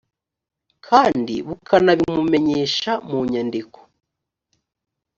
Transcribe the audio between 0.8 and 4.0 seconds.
kandi bukanabimumenyesha mu nyandiko